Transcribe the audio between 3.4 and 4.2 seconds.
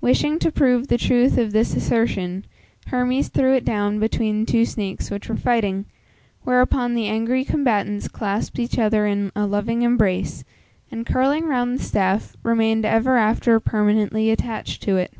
it down